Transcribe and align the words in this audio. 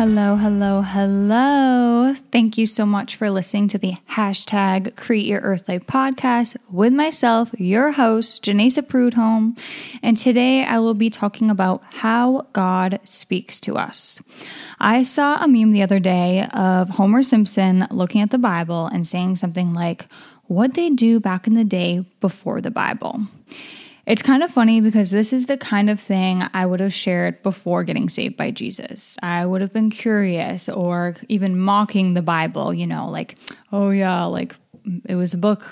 Hello, 0.00 0.36
hello, 0.36 0.80
hello. 0.80 2.14
Thank 2.32 2.56
you 2.56 2.64
so 2.64 2.86
much 2.86 3.16
for 3.16 3.28
listening 3.28 3.68
to 3.68 3.76
the 3.76 3.96
hashtag 4.08 4.96
Create 4.96 5.26
Your 5.26 5.42
Earth 5.42 5.68
Life 5.68 5.86
podcast 5.86 6.56
with 6.70 6.94
myself, 6.94 7.50
your 7.58 7.92
host, 7.92 8.42
Janessa 8.42 8.88
Prudhomme. 8.88 9.54
And 10.02 10.16
today 10.16 10.64
I 10.64 10.78
will 10.78 10.94
be 10.94 11.10
talking 11.10 11.50
about 11.50 11.82
how 11.92 12.46
God 12.54 12.98
speaks 13.04 13.60
to 13.60 13.76
us. 13.76 14.22
I 14.80 15.02
saw 15.02 15.36
a 15.36 15.46
meme 15.46 15.72
the 15.72 15.82
other 15.82 16.00
day 16.00 16.46
of 16.54 16.88
Homer 16.88 17.22
Simpson 17.22 17.86
looking 17.90 18.22
at 18.22 18.30
the 18.30 18.38
Bible 18.38 18.86
and 18.86 19.06
saying 19.06 19.36
something 19.36 19.74
like, 19.74 20.06
What 20.46 20.72
they 20.72 20.88
do 20.88 21.20
back 21.20 21.46
in 21.46 21.52
the 21.52 21.62
day 21.62 22.06
before 22.22 22.62
the 22.62 22.70
Bible. 22.70 23.20
It's 24.10 24.22
kind 24.22 24.42
of 24.42 24.50
funny 24.50 24.80
because 24.80 25.12
this 25.12 25.32
is 25.32 25.46
the 25.46 25.56
kind 25.56 25.88
of 25.88 26.00
thing 26.00 26.42
I 26.52 26.66
would 26.66 26.80
have 26.80 26.92
shared 26.92 27.44
before 27.44 27.84
getting 27.84 28.08
saved 28.08 28.36
by 28.36 28.50
Jesus. 28.50 29.16
I 29.22 29.46
would 29.46 29.60
have 29.60 29.72
been 29.72 29.88
curious 29.88 30.68
or 30.68 31.14
even 31.28 31.56
mocking 31.56 32.14
the 32.14 32.20
Bible, 32.20 32.74
you 32.74 32.88
know, 32.88 33.08
like, 33.08 33.36
oh 33.70 33.90
yeah, 33.90 34.24
like 34.24 34.56
it 35.06 35.14
was 35.14 35.32
a 35.32 35.38
book 35.38 35.64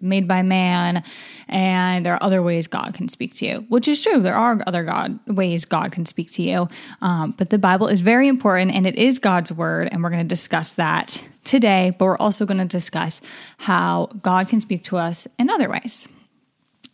made 0.00 0.26
by 0.26 0.40
man 0.40 1.04
and 1.48 2.06
there 2.06 2.14
are 2.14 2.22
other 2.22 2.42
ways 2.42 2.66
god 2.66 2.94
can 2.94 3.08
speak 3.08 3.34
to 3.34 3.44
you 3.44 3.66
which 3.68 3.88
is 3.88 4.02
true. 4.02 4.20
There 4.20 4.36
are 4.36 4.58
other 4.66 4.84
god 4.84 5.18
ways 5.26 5.66
god 5.66 5.92
can 5.92 6.06
speak 6.06 6.30
to 6.32 6.42
you. 6.42 6.70
Um, 7.02 7.34
but 7.36 7.50
the 7.50 7.58
bible 7.58 7.88
is 7.88 8.00
very 8.00 8.26
important 8.26 8.70
and 8.70 8.86
it 8.86 8.96
is 8.96 9.18
god's 9.18 9.52
word 9.52 9.90
and 9.92 10.02
we're 10.02 10.08
going 10.08 10.26
to 10.26 10.34
discuss 10.34 10.72
that 10.74 11.22
today 11.44 11.94
but 11.98 12.06
we're 12.06 12.16
also 12.16 12.46
going 12.46 12.56
to 12.56 12.64
discuss 12.64 13.20
how 13.58 14.08
god 14.22 14.48
can 14.48 14.60
speak 14.60 14.82
to 14.84 14.96
us 14.96 15.28
in 15.38 15.50
other 15.50 15.68
ways 15.68 16.08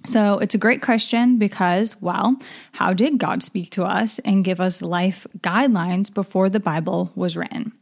so 0.04 0.38
it's 0.38 0.54
a 0.54 0.58
great 0.58 0.80
question 0.80 1.38
because, 1.38 2.00
well, 2.00 2.36
how 2.72 2.92
did 2.92 3.18
God 3.18 3.42
speak 3.42 3.70
to 3.70 3.84
us 3.84 4.18
and 4.20 4.44
give 4.44 4.60
us 4.60 4.80
life 4.80 5.26
guidelines 5.40 6.12
before 6.12 6.48
the 6.48 6.60
Bible 6.60 7.10
was 7.14 7.36
written? 7.36 7.72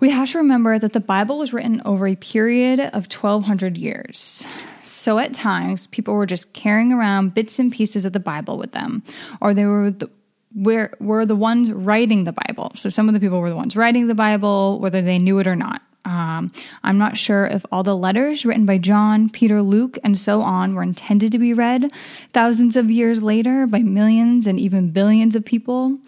We 0.00 0.10
have 0.10 0.30
to 0.30 0.38
remember 0.38 0.78
that 0.78 0.92
the 0.92 1.00
Bible 1.00 1.38
was 1.38 1.52
written 1.52 1.82
over 1.84 2.06
a 2.06 2.14
period 2.14 2.78
of 2.78 3.12
1200 3.12 3.76
years. 3.76 4.44
So 4.84 5.18
at 5.18 5.34
times, 5.34 5.88
people 5.88 6.14
were 6.14 6.24
just 6.24 6.52
carrying 6.52 6.92
around 6.92 7.34
bits 7.34 7.58
and 7.58 7.72
pieces 7.72 8.06
of 8.06 8.12
the 8.12 8.20
Bible 8.20 8.56
with 8.56 8.72
them, 8.72 9.02
or 9.40 9.52
they 9.52 9.66
were 9.66 9.90
the, 9.90 10.08
were, 10.54 10.92
were 11.00 11.26
the 11.26 11.36
ones 11.36 11.72
writing 11.72 12.24
the 12.24 12.32
Bible. 12.32 12.72
So 12.76 12.88
some 12.88 13.08
of 13.08 13.14
the 13.14 13.20
people 13.20 13.40
were 13.40 13.50
the 13.50 13.56
ones 13.56 13.76
writing 13.76 14.06
the 14.06 14.14
Bible, 14.14 14.78
whether 14.78 15.02
they 15.02 15.18
knew 15.18 15.40
it 15.40 15.46
or 15.48 15.56
not. 15.56 15.82
Um, 16.08 16.52
I'm 16.82 16.96
not 16.96 17.18
sure 17.18 17.46
if 17.46 17.66
all 17.70 17.82
the 17.82 17.94
letters 17.94 18.46
written 18.46 18.64
by 18.64 18.78
John, 18.78 19.28
Peter, 19.28 19.60
Luke, 19.60 19.98
and 20.02 20.16
so 20.16 20.40
on 20.40 20.74
were 20.74 20.82
intended 20.82 21.32
to 21.32 21.38
be 21.38 21.52
read 21.52 21.92
thousands 22.32 22.76
of 22.76 22.90
years 22.90 23.22
later 23.22 23.66
by 23.66 23.80
millions 23.80 24.46
and 24.46 24.58
even 24.58 24.90
billions 24.90 25.36
of 25.36 25.44
people. 25.44 25.98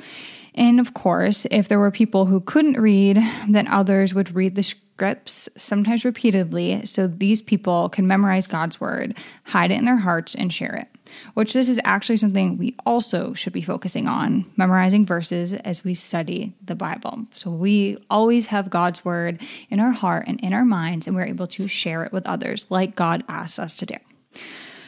And 0.54 0.80
of 0.80 0.94
course, 0.94 1.46
if 1.50 1.68
there 1.68 1.78
were 1.78 1.90
people 1.90 2.26
who 2.26 2.40
couldn't 2.40 2.80
read, 2.80 3.18
then 3.46 3.68
others 3.68 4.14
would 4.14 4.34
read 4.34 4.54
the 4.54 4.62
scripts, 4.62 5.50
sometimes 5.54 6.06
repeatedly, 6.06 6.86
so 6.86 7.06
these 7.06 7.42
people 7.42 7.90
can 7.90 8.06
memorize 8.06 8.46
God's 8.46 8.80
word, 8.80 9.14
hide 9.44 9.70
it 9.70 9.78
in 9.78 9.84
their 9.84 9.96
hearts, 9.96 10.34
and 10.34 10.50
share 10.50 10.76
it 10.76 10.88
which 11.34 11.52
this 11.52 11.68
is 11.68 11.80
actually 11.84 12.16
something 12.16 12.56
we 12.56 12.74
also 12.86 13.34
should 13.34 13.52
be 13.52 13.62
focusing 13.62 14.06
on, 14.06 14.50
memorizing 14.56 15.06
verses 15.06 15.54
as 15.54 15.84
we 15.84 15.94
study 15.94 16.54
the 16.64 16.74
Bible. 16.74 17.26
So 17.34 17.50
we 17.50 17.98
always 18.10 18.46
have 18.46 18.70
God's 18.70 19.04
word 19.04 19.40
in 19.70 19.80
our 19.80 19.92
heart 19.92 20.24
and 20.26 20.40
in 20.40 20.52
our 20.52 20.64
minds, 20.64 21.06
and 21.06 21.16
we're 21.16 21.24
able 21.24 21.46
to 21.48 21.68
share 21.68 22.04
it 22.04 22.12
with 22.12 22.26
others 22.26 22.66
like 22.70 22.96
God 22.96 23.24
asks 23.28 23.58
us 23.58 23.76
to 23.78 23.86
do. 23.86 23.96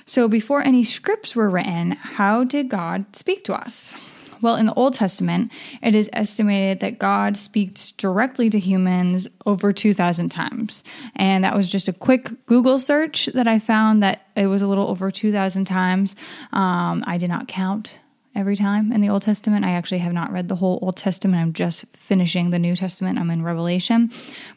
So 0.05 0.29
before 0.29 0.63
any 0.63 0.85
scripts 0.85 1.37
were 1.37 1.49
written, 1.49 1.93
how 1.93 2.45
did 2.45 2.69
God 2.69 3.15
speak 3.15 3.45
to 3.45 3.55
us? 3.55 3.95
Well, 4.43 4.57
in 4.57 4.67
the 4.67 4.75
Old 4.75 4.95
Testament, 4.95 5.53
it 5.83 5.95
is 5.95 6.11
estimated 6.13 6.81
that 6.81 6.99
God 6.99 7.37
speaks 7.37 7.93
directly 7.93 8.51
to 8.51 8.59
humans 8.59 9.29
over 9.47 9.73
2,000 9.73 10.29
times. 10.29 10.85
And 11.17 11.45
that 11.45 11.57
was 11.57 11.71
just 11.71 11.89
a 11.89 11.93
quick 11.93 12.31
Google 12.47 12.79
search 12.79 13.27
that 13.27 13.47
I 13.47 13.59
found 13.59 14.03
that 14.03 14.27
it 14.37 14.49
was 14.49 14.61
a 14.61 14.67
little 14.67 14.89
over 14.89 15.11
2,000 15.11 15.65
times. 15.65 16.17
Um, 16.53 17.05
I 17.07 17.19
did 17.19 17.29
not 17.29 17.49
count 17.49 18.01
every 18.35 18.57
time 18.57 18.93
in 18.93 19.01
the 19.01 19.09
Old 19.09 19.23
Testament. 19.23 19.65
I 19.65 19.73
actually 19.73 19.99
have 19.99 20.13
not 20.13 20.33
read 20.33 20.49
the 20.49 20.57
whole 20.57 20.79
Old 20.83 20.97
Testament. 20.97 21.41
I'm 21.41 21.53
just 21.53 21.85
finishing 21.97 22.51
the 22.51 22.59
New 22.59 22.75
Testament. 22.77 23.19
I'm 23.19 23.31
in 23.31 23.43
Revelation. 23.43 24.11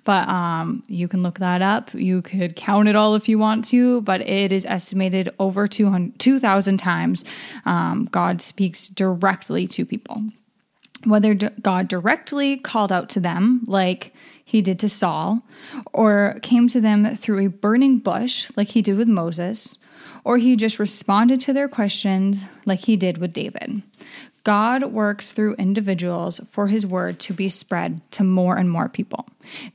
But 0.04 0.28
um, 0.28 0.84
you 0.88 1.08
can 1.08 1.24
look 1.24 1.40
that 1.40 1.62
up. 1.62 1.94
You 1.94 2.22
could 2.22 2.56
count 2.56 2.88
it 2.88 2.96
all 2.96 3.16
if 3.16 3.28
you 3.28 3.38
want 3.38 3.66
to, 3.66 4.02
but 4.02 4.22
it 4.22 4.52
is 4.52 4.66
estimated 4.66 5.30
over 5.40 5.68
2,000 5.68 6.78
times 6.78 7.26
um, 7.66 8.08
God 8.12 8.42
speaks 8.42 8.88
directly 8.88 9.68
to 9.68 9.86
people. 9.86 10.24
Whether 11.04 11.36
God 11.36 11.88
directly 11.88 12.58
called 12.58 12.92
out 12.92 13.10
to 13.10 13.20
them, 13.20 13.62
like 13.68 14.14
he 14.44 14.62
did 14.62 14.80
to 14.80 14.90
Saul, 14.90 15.44
or 15.94 16.40
came 16.42 16.68
to 16.70 16.82
them 16.82 17.16
through 17.16 17.46
a 17.46 17.50
burning 17.50 18.00
bush, 18.00 18.50
like 18.56 18.70
he 18.70 18.82
did 18.82 18.98
with 18.98 19.08
Moses, 19.08 19.78
or 20.26 20.38
he 20.38 20.58
just 20.58 20.80
responded 20.80 21.40
to 21.40 21.54
their 21.54 21.70
questions 21.70 22.44
like 22.66 22.80
he 22.80 22.98
did 22.98 23.20
with 23.20 23.32
David. 23.32 23.82
God 24.44 24.92
worked 24.92 25.26
through 25.26 25.56
individuals 25.56 26.42
for 26.52 26.68
his 26.68 26.86
word 26.86 27.20
to 27.22 27.34
be 27.34 27.48
spread 27.48 28.02
to 28.12 28.24
more 28.24 28.58
and 28.58 28.70
more 28.70 28.90
people. 28.90 29.28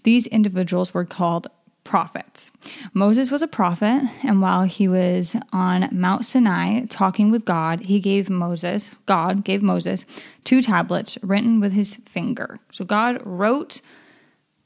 These 0.03 0.27
individuals 0.27 0.93
were 0.93 1.05
called 1.05 1.49
prophets. 1.83 2.53
Moses 2.93 3.33
was 3.33 3.43
a 3.43 3.49
prophet, 3.49 4.03
and 4.23 4.41
while 4.41 4.63
he 4.63 4.87
was 4.87 5.35
on 5.53 5.89
Mount 5.91 6.25
Sinai 6.25 6.85
talking 6.87 7.33
with 7.33 7.45
God, 7.45 7.87
he 7.87 7.99
gave 7.99 8.31
Moses, 8.31 8.97
God 9.07 9.45
gave 9.45 9.63
Moses, 9.63 10.05
two 10.45 10.63
tablets 10.63 11.19
written 11.23 11.59
with 11.59 11.73
his 11.73 11.97
finger. 12.07 12.61
So 12.71 12.85
God 12.85 13.21
wrote 13.25 13.81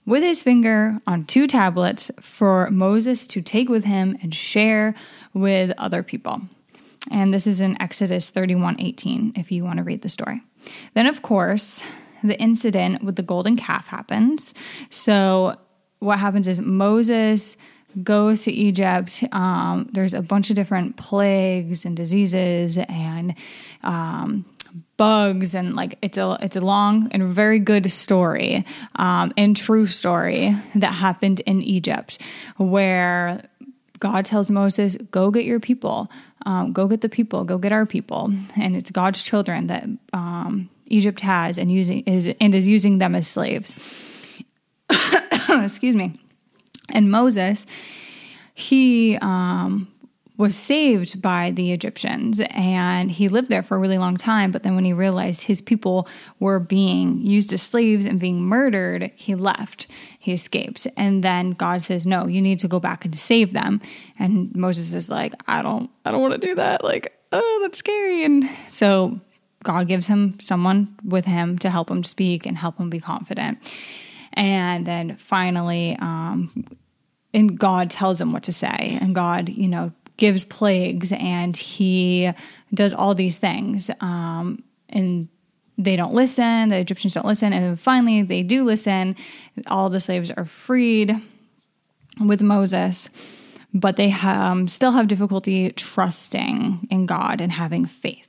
with 0.07 0.23
his 0.23 0.43
finger 0.43 1.01
on 1.07 1.25
two 1.25 1.47
tablets 1.47 2.11
for 2.21 2.71
Moses 2.71 3.27
to 3.29 3.43
take 3.43 3.69
with 3.69 3.85
him 3.85 4.19
and 4.23 4.35
share 4.35 4.95
with 5.33 5.73
other 5.79 6.03
people. 6.03 6.43
And 7.11 7.33
this 7.33 7.47
is 7.47 7.61
in 7.61 7.81
Exodus 7.81 8.31
31 8.31 8.77
18, 8.81 9.35
if 9.37 9.53
you 9.53 9.65
want 9.65 9.79
to 9.79 9.83
read 9.83 10.03
the 10.03 10.09
story. 10.09 10.43
Then, 10.95 11.07
of 11.07 11.23
course, 11.23 11.83
the 12.23 12.39
incident 12.41 13.03
with 13.03 13.17
the 13.17 13.23
golden 13.23 13.57
calf 13.57 13.87
happens. 13.87 14.55
So, 14.91 15.57
what 15.99 16.19
happens 16.19 16.49
is 16.49 16.61
Moses 16.61 17.57
goes 18.03 18.43
to 18.43 18.53
Egypt. 18.53 19.23
Um, 19.33 19.89
there's 19.93 20.15
a 20.15 20.23
bunch 20.23 20.51
of 20.51 20.57
different 20.57 20.97
plagues 20.97 21.85
and 21.85 21.97
diseases 21.97 22.79
and 22.79 23.35
um, 23.83 24.45
bugs 24.97 25.55
and 25.55 25.75
like 25.75 25.99
it's 26.03 26.19
a 26.19 26.39
it's 26.41 26.57
a 26.57 26.61
long 26.61 27.09
and 27.13 27.23
very 27.35 27.59
good 27.59 27.91
story 27.91 28.65
um, 28.97 29.33
and 29.37 29.57
true 29.57 29.87
story 29.87 30.55
that 30.75 30.93
happened 30.93 31.41
in 31.41 31.63
Egypt 31.63 32.21
where 32.57 33.43
God 34.01 34.25
tells 34.25 34.51
Moses, 34.51 34.97
"Go 35.11 35.31
get 35.31 35.45
your 35.45 35.61
people, 35.61 36.11
um, 36.45 36.73
go 36.73 36.89
get 36.89 37.01
the 37.01 37.09
people, 37.09 37.45
go 37.45 37.59
get 37.59 37.73
our 37.73 37.87
people," 37.87 38.33
and 38.57 38.77
it's 38.77 38.91
God's 38.91 39.23
children 39.23 39.69
that 39.69 39.85
um, 40.13 40.69
Egypt 40.89 41.21
has 41.21 41.59
and 41.59 41.71
using 41.71 42.01
is 42.01 42.29
and 42.41 42.55
is 42.55 42.67
using 42.67 42.99
them 42.99 43.15
as 43.15 43.27
slaves. 43.27 43.75
Excuse 45.49 45.97
me, 45.97 46.21
and 46.91 47.11
Moses, 47.11 47.67
he 48.55 49.17
um, 49.23 49.89
was 50.37 50.57
saved 50.57 51.23
by 51.23 51.53
the 51.53 51.73
Egyptians 51.73 52.41
and 52.51 53.11
he 53.11 53.29
lived 53.29 53.49
there 53.49 53.63
for 53.63 53.77
a 53.77 53.79
really 53.79 53.99
long 53.99 54.17
time. 54.17 54.51
But 54.51 54.65
then 54.65 54.75
when 54.75 54.85
he 54.85 54.93
realized 54.93 55.43
his 55.43 55.61
people 55.61 56.09
were 56.41 56.59
being 56.59 57.21
used 57.21 57.53
as 57.53 57.63
slaves 57.63 58.05
and 58.05 58.19
being 58.19 58.43
murdered, 58.43 59.13
he 59.15 59.37
left. 59.37 59.87
He 60.19 60.33
escaped. 60.33 60.89
And 60.97 61.23
then 61.23 61.53
God 61.53 61.83
says, 61.83 62.05
No, 62.05 62.27
you 62.27 62.43
need 62.43 62.59
to 62.61 62.69
go 62.69 62.81
back 62.81 63.05
and 63.05 63.15
save 63.15 63.53
them. 63.53 63.81
And 64.19 64.55
Moses 64.57 64.93
is 64.93 65.09
like, 65.09 65.35
I 65.47 65.63
don't 65.63 65.89
I 66.05 66.11
don't 66.11 66.21
want 66.21 66.41
to 66.41 66.47
do 66.47 66.57
that. 66.57 66.83
Like, 66.83 67.17
oh, 67.31 67.61
that's 67.63 67.79
scary. 67.79 68.25
And 68.25 68.49
so 68.71 69.21
God 69.63 69.87
gives 69.87 70.09
him 70.09 70.39
someone 70.41 70.97
with 71.05 71.27
him 71.27 71.59
to 71.61 71.71
help 71.71 71.91
him 71.91 72.03
speak 72.03 72.45
and 72.45 72.59
help 72.59 72.79
him 72.79 72.91
be 72.91 73.01
confident. 73.01 73.59
And 74.33 74.85
then 74.85 75.17
finally, 75.17 75.97
um, 76.01 76.67
and 77.33 77.59
God 77.59 77.91
tells 77.91 78.21
him 78.21 78.33
what 78.33 78.43
to 78.45 78.53
say. 78.53 78.99
And 79.01 79.15
God, 79.15 79.49
you 79.49 79.69
know, 79.69 79.93
gives 80.17 80.45
plagues 80.45 81.13
and 81.13 81.57
he 81.57 82.31
does 82.73 82.95
all 82.95 83.15
these 83.15 83.39
things. 83.39 83.91
Um, 84.01 84.63
and 84.89 85.29
they 85.77 85.97
don't 85.97 86.15
listen, 86.15 86.69
the 86.69 86.79
Egyptians 86.79 87.15
don't 87.15 87.27
listen. 87.27 87.53
And 87.53 87.79
finally, 87.79 88.23
they 88.23 88.43
do 88.43 88.65
listen. 88.65 89.17
All 89.67 89.91
the 89.91 90.01
slaves 90.01 90.31
are 90.31 90.45
freed 90.45 91.15
with 92.25 92.43
Moses, 92.43 93.11
but 93.73 93.97
they 93.97 94.13
um, 94.13 94.69
still 94.69 94.93
have 94.93 95.09
difficulty 95.09 95.73
trusting 95.73 96.87
in 96.91 97.07
God 97.07 97.41
and 97.41 97.51
having 97.51 97.87
faith. 97.87 98.29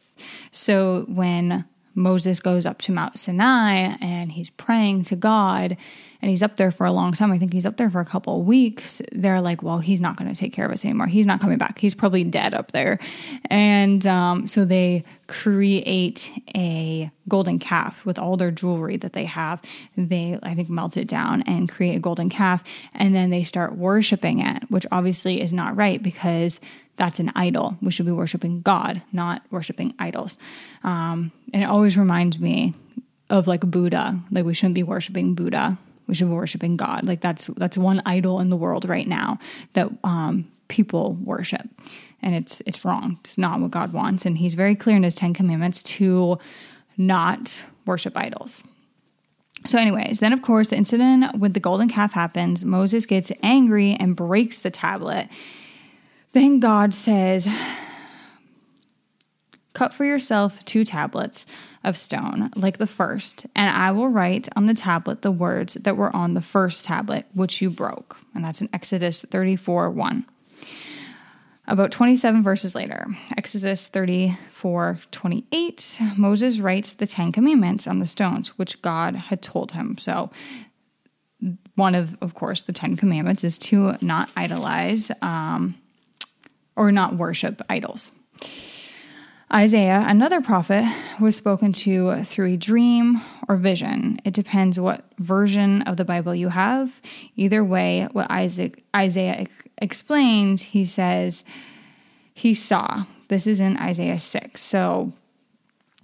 So 0.51 1.05
when 1.07 1.65
Moses 1.95 2.39
goes 2.39 2.65
up 2.65 2.81
to 2.83 2.91
Mount 2.91 3.17
Sinai 3.17 3.95
and 4.01 4.33
he's 4.33 4.49
praying 4.51 5.05
to 5.05 5.15
God 5.15 5.77
and 6.21 6.29
he's 6.29 6.43
up 6.43 6.57
there 6.57 6.71
for 6.71 6.85
a 6.85 6.91
long 6.91 7.13
time. 7.13 7.31
I 7.31 7.37
think 7.37 7.53
he's 7.53 7.65
up 7.65 7.77
there 7.77 7.89
for 7.89 7.99
a 7.99 8.05
couple 8.05 8.39
of 8.39 8.45
weeks. 8.45 9.01
They're 9.11 9.41
like, 9.41 9.61
well, 9.61 9.79
he's 9.79 10.01
not 10.01 10.17
going 10.17 10.31
to 10.31 10.35
take 10.35 10.53
care 10.53 10.65
of 10.65 10.71
us 10.71 10.83
anymore. 10.83 11.07
He's 11.07 11.27
not 11.27 11.39
coming 11.39 11.57
back. 11.57 11.79
He's 11.79 11.93
probably 11.93 12.23
dead 12.23 12.53
up 12.53 12.71
there. 12.71 12.99
And 13.45 14.05
um, 14.07 14.47
so 14.47 14.65
they 14.65 15.03
create 15.27 16.29
a 16.55 17.11
golden 17.27 17.59
calf 17.59 18.05
with 18.05 18.17
all 18.17 18.37
their 18.37 18.51
jewelry 18.51 18.97
that 18.97 19.13
they 19.13 19.25
have. 19.25 19.61
They, 19.97 20.39
I 20.41 20.55
think, 20.55 20.69
melt 20.69 20.97
it 20.97 21.07
down 21.07 21.43
and 21.43 21.69
create 21.69 21.95
a 21.95 21.99
golden 21.99 22.29
calf. 22.29 22.63
And 22.93 23.15
then 23.15 23.29
they 23.29 23.43
start 23.43 23.75
worshiping 23.75 24.39
it, 24.39 24.63
which 24.69 24.85
obviously 24.91 25.41
is 25.41 25.53
not 25.53 25.75
right 25.75 26.01
because 26.01 26.59
that's 26.97 27.19
an 27.19 27.31
idol. 27.35 27.77
We 27.81 27.91
should 27.91 28.05
be 28.05 28.11
worshiping 28.11 28.61
God, 28.61 29.01
not 29.11 29.41
worshiping 29.51 29.93
idols. 29.99 30.37
Um, 30.83 31.31
and 31.53 31.63
it 31.63 31.65
always 31.65 31.97
reminds 31.97 32.39
me 32.39 32.73
of 33.29 33.47
like 33.47 33.61
Buddha. 33.61 34.19
Like 34.31 34.45
we 34.45 34.53
shouldn't 34.53 34.75
be 34.75 34.83
worshiping 34.83 35.35
Buddha. 35.35 35.77
We 36.07 36.15
should 36.15 36.27
be 36.27 36.33
worshiping 36.33 36.77
God. 36.77 37.03
Like 37.05 37.21
that's 37.21 37.47
that's 37.57 37.77
one 37.77 38.01
idol 38.05 38.39
in 38.39 38.49
the 38.49 38.55
world 38.55 38.87
right 38.87 39.07
now 39.07 39.39
that 39.73 39.89
um, 40.03 40.51
people 40.67 41.13
worship, 41.23 41.67
and 42.21 42.35
it's 42.35 42.61
it's 42.65 42.85
wrong. 42.85 43.17
It's 43.21 43.37
not 43.37 43.59
what 43.59 43.71
God 43.71 43.91
wants, 43.91 44.25
and 44.25 44.37
He's 44.37 44.53
very 44.53 44.75
clear 44.75 44.95
in 44.95 45.03
His 45.03 45.15
Ten 45.15 45.33
Commandments 45.33 45.81
to 45.83 46.37
not 46.97 47.63
worship 47.85 48.15
idols. 48.15 48.63
So, 49.67 49.79
anyways, 49.79 50.19
then 50.19 50.31
of 50.31 50.43
course 50.43 50.69
the 50.69 50.75
incident 50.75 51.39
with 51.39 51.55
the 51.55 51.59
golden 51.59 51.89
calf 51.89 52.13
happens. 52.13 52.63
Moses 52.63 53.07
gets 53.07 53.31
angry 53.41 53.95
and 53.99 54.15
breaks 54.15 54.59
the 54.59 54.69
tablet. 54.69 55.27
Then 56.35 56.59
God 56.59 56.93
says, 56.93 57.47
Cut 59.71 59.93
for 59.93 60.03
yourself 60.03 60.65
two 60.65 60.83
tablets 60.83 61.45
of 61.81 61.97
stone, 61.97 62.51
like 62.57 62.77
the 62.77 62.85
first, 62.85 63.45
and 63.55 63.73
I 63.73 63.91
will 63.91 64.09
write 64.09 64.49
on 64.53 64.65
the 64.65 64.73
tablet 64.73 65.21
the 65.21 65.31
words 65.31 65.75
that 65.75 65.95
were 65.95 66.13
on 66.13 66.33
the 66.33 66.41
first 66.41 66.83
tablet, 66.83 67.25
which 67.33 67.61
you 67.61 67.69
broke. 67.69 68.17
And 68.33 68.43
that's 68.43 68.59
in 68.59 68.67
Exodus 68.73 69.21
34 69.21 69.89
1. 69.91 70.25
About 71.67 71.91
27 71.91 72.43
verses 72.43 72.75
later, 72.75 73.07
Exodus 73.37 73.87
34 73.87 74.99
28, 75.11 75.99
Moses 76.17 76.59
writes 76.59 76.91
the 76.91 77.07
Ten 77.07 77.31
Commandments 77.31 77.87
on 77.87 77.99
the 77.99 78.07
stones, 78.07 78.49
which 78.57 78.81
God 78.81 79.15
had 79.15 79.41
told 79.41 79.71
him. 79.71 79.97
So, 79.97 80.31
one 81.75 81.95
of, 81.95 82.17
of 82.19 82.33
course, 82.33 82.63
the 82.63 82.73
Ten 82.73 82.97
Commandments 82.97 83.45
is 83.45 83.57
to 83.59 83.95
not 84.01 84.29
idolize 84.35 85.11
um, 85.21 85.75
or 86.75 86.91
not 86.91 87.15
worship 87.15 87.61
idols. 87.69 88.11
Isaiah, 89.53 90.03
another 90.07 90.41
prophet, 90.41 90.85
was 91.19 91.35
spoken 91.35 91.71
to 91.71 92.23
through 92.23 92.53
a 92.53 92.57
dream 92.57 93.21
or 93.47 93.57
vision. 93.57 94.19
It 94.25 94.33
depends 94.33 94.79
what 94.79 95.05
version 95.19 95.83
of 95.83 95.97
the 95.97 96.05
Bible 96.05 96.33
you 96.33 96.49
have. 96.49 96.99
Either 97.35 97.63
way, 97.63 98.07
what 98.11 98.29
Isaac, 98.31 98.83
Isaiah 98.95 99.45
explains, 99.77 100.63
he 100.63 100.83
says 100.83 101.43
he 102.33 102.53
saw. 102.53 103.03
This 103.27 103.45
is 103.45 103.61
in 103.61 103.77
Isaiah 103.77 104.19
6. 104.19 104.61
So 104.61 105.13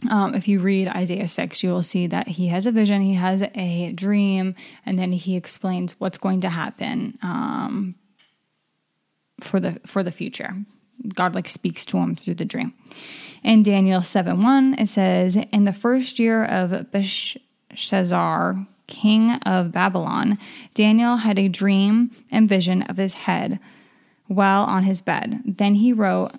um, 0.10 0.34
if 0.34 0.48
you 0.48 0.60
read 0.60 0.88
Isaiah 0.88 1.28
6, 1.28 1.64
you 1.64 1.72
will 1.72 1.84
see 1.84 2.08
that 2.08 2.28
he 2.28 2.48
has 2.48 2.66
a 2.66 2.72
vision, 2.72 3.02
he 3.02 3.16
has 3.16 3.44
a 3.56 3.92
dream, 3.92 4.56
and 4.86 4.98
then 4.98 5.12
he 5.12 5.36
explains 5.36 6.00
what's 6.00 6.18
going 6.18 6.42
to 6.42 6.50
happen 6.50 7.18
um, 7.22 7.96
for 9.44 9.60
the 9.60 9.80
for 9.86 10.04
the 10.04 10.12
future. 10.12 10.56
God 11.16 11.36
like 11.36 11.50
speaks 11.50 11.86
to 11.88 11.98
him 11.98 12.16
through 12.16 12.36
the 12.36 12.46
dream. 12.46 12.74
In 13.44 13.64
Daniel 13.64 14.02
7 14.02 14.42
1, 14.42 14.76
it 14.78 14.88
says, 14.88 15.36
In 15.52 15.64
the 15.64 15.74
first 15.74 16.20
year 16.20 16.46
of 16.46 16.92
Belshazzar, 16.92 18.68
king 18.88 19.32
of 19.32 19.72
Babylon, 19.72 20.38
Daniel 20.74 21.18
had 21.18 21.40
a 21.40 21.48
dream 21.48 22.12
and 22.30 22.48
vision 22.48 22.84
of 22.84 22.98
his 22.98 23.14
head 23.14 23.60
while 24.28 24.64
on 24.64 24.84
his 24.84 25.02
bed. 25.02 25.42
Then 25.46 25.76
he 25.76 25.92
wrote 25.92 26.34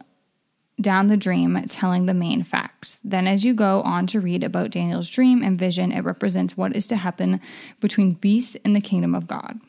down 0.80 1.08
the 1.08 1.16
dream, 1.16 1.62
telling 1.68 2.06
the 2.06 2.14
main 2.14 2.42
facts. 2.42 2.98
Then, 3.04 3.26
as 3.26 3.44
you 3.44 3.54
go 3.54 3.82
on 3.82 4.06
to 4.08 4.20
read 4.20 4.42
about 4.42 4.70
Daniel's 4.70 5.08
dream 5.08 5.42
and 5.42 5.58
vision, 5.58 5.92
it 5.92 6.04
represents 6.04 6.56
what 6.56 6.74
is 6.74 6.86
to 6.88 6.96
happen 6.96 7.40
between 7.80 8.14
beasts 8.14 8.56
and 8.64 8.74
the 8.74 8.80
kingdom 8.80 9.14
of 9.14 9.26
God. 9.26 9.60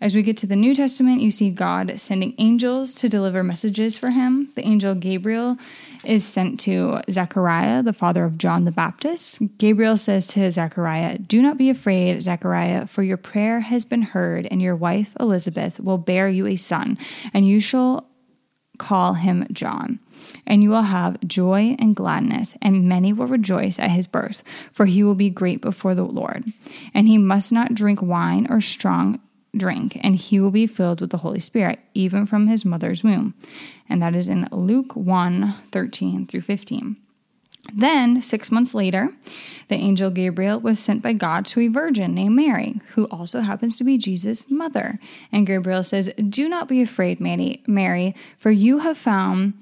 As 0.00 0.14
we 0.14 0.22
get 0.22 0.36
to 0.38 0.46
the 0.46 0.56
New 0.56 0.74
Testament, 0.74 1.20
you 1.20 1.30
see 1.30 1.50
God 1.50 2.00
sending 2.00 2.34
angels 2.38 2.94
to 2.96 3.08
deliver 3.08 3.42
messages 3.42 3.98
for 3.98 4.10
him. 4.10 4.50
The 4.54 4.66
angel 4.66 4.94
Gabriel 4.94 5.58
is 6.04 6.24
sent 6.24 6.60
to 6.60 7.00
Zechariah, 7.10 7.82
the 7.82 7.92
father 7.92 8.24
of 8.24 8.38
John 8.38 8.64
the 8.64 8.72
Baptist. 8.72 9.40
Gabriel 9.58 9.96
says 9.96 10.26
to 10.28 10.50
Zechariah, 10.50 11.18
Do 11.18 11.42
not 11.42 11.58
be 11.58 11.70
afraid, 11.70 12.22
Zechariah, 12.22 12.86
for 12.86 13.02
your 13.02 13.16
prayer 13.16 13.60
has 13.60 13.84
been 13.84 14.02
heard, 14.02 14.46
and 14.50 14.62
your 14.62 14.76
wife 14.76 15.16
Elizabeth 15.20 15.78
will 15.80 15.98
bear 15.98 16.28
you 16.28 16.46
a 16.46 16.56
son, 16.56 16.98
and 17.34 17.46
you 17.46 17.60
shall 17.60 18.06
call 18.78 19.14
him 19.14 19.46
John. 19.52 20.00
And 20.46 20.62
you 20.62 20.70
will 20.70 20.82
have 20.82 21.20
joy 21.20 21.76
and 21.78 21.94
gladness, 21.94 22.54
and 22.60 22.88
many 22.88 23.12
will 23.12 23.26
rejoice 23.26 23.78
at 23.78 23.90
his 23.90 24.06
birth, 24.06 24.42
for 24.72 24.86
he 24.86 25.02
will 25.02 25.14
be 25.14 25.30
great 25.30 25.60
before 25.60 25.94
the 25.94 26.04
Lord. 26.04 26.44
And 26.94 27.06
he 27.06 27.18
must 27.18 27.52
not 27.52 27.74
drink 27.74 28.00
wine 28.02 28.46
or 28.50 28.60
strong 28.60 29.20
drink, 29.56 29.98
and 30.02 30.16
he 30.16 30.40
will 30.40 30.50
be 30.50 30.66
filled 30.66 31.00
with 31.00 31.10
the 31.10 31.18
Holy 31.18 31.40
Spirit, 31.40 31.80
even 31.94 32.26
from 32.26 32.46
his 32.46 32.64
mother's 32.64 33.02
womb. 33.02 33.34
And 33.88 34.02
that 34.02 34.14
is 34.14 34.28
in 34.28 34.48
Luke 34.52 34.94
1 34.94 35.54
13 35.70 36.26
through 36.26 36.42
15. 36.42 36.96
Then, 37.74 38.22
six 38.22 38.50
months 38.50 38.74
later, 38.74 39.10
the 39.68 39.76
angel 39.76 40.10
Gabriel 40.10 40.58
was 40.58 40.80
sent 40.80 41.02
by 41.02 41.12
God 41.12 41.46
to 41.46 41.60
a 41.60 41.68
virgin 41.68 42.14
named 42.14 42.34
Mary, 42.34 42.80
who 42.94 43.04
also 43.06 43.40
happens 43.40 43.76
to 43.76 43.84
be 43.84 43.98
Jesus' 43.98 44.46
mother. 44.50 44.98
And 45.30 45.46
Gabriel 45.46 45.82
says, 45.82 46.10
Do 46.28 46.48
not 46.48 46.68
be 46.68 46.82
afraid, 46.82 47.20
Mary, 47.20 48.14
for 48.38 48.50
you 48.50 48.78
have 48.78 48.98
found 48.98 49.54